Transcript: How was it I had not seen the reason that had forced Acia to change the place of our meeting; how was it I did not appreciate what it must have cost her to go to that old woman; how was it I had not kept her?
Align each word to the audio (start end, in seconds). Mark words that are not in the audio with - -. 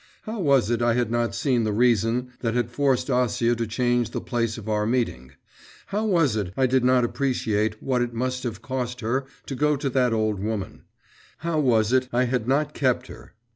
How 0.23 0.39
was 0.39 0.71
it 0.71 0.81
I 0.81 0.95
had 0.95 1.11
not 1.11 1.35
seen 1.35 1.63
the 1.63 1.71
reason 1.71 2.31
that 2.39 2.55
had 2.55 2.71
forced 2.71 3.09
Acia 3.11 3.55
to 3.55 3.67
change 3.67 4.09
the 4.09 4.19
place 4.19 4.57
of 4.57 4.67
our 4.67 4.87
meeting; 4.87 5.33
how 5.85 6.05
was 6.05 6.35
it 6.35 6.51
I 6.57 6.65
did 6.65 6.83
not 6.83 7.03
appreciate 7.03 7.83
what 7.83 8.01
it 8.01 8.11
must 8.11 8.41
have 8.41 8.63
cost 8.63 9.01
her 9.01 9.27
to 9.45 9.53
go 9.53 9.75
to 9.75 9.91
that 9.91 10.11
old 10.11 10.39
woman; 10.39 10.85
how 11.45 11.59
was 11.59 11.93
it 11.93 12.09
I 12.11 12.23
had 12.23 12.47
not 12.47 12.73
kept 12.73 13.05
her? 13.09 13.35